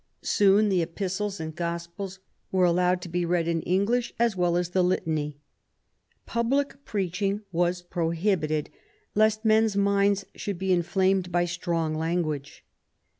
[0.23, 2.17] Soon the Epistles and Gospels
[2.51, 5.37] were allowed to be read in English as well as the Litany.
[6.25, 8.71] Public preaching was prohibited
[9.13, 12.65] lest men's minds should be inflamed by strong language.